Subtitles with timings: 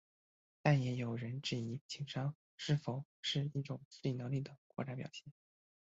[0.63, 5.31] 但也有人质疑情商是否是一种智力能力的扩展表现。